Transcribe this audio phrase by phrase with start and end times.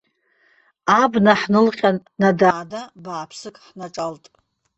[1.01, 4.25] Абна ҳнылҟьан, надаада бааԥсык ҳнаҿалт.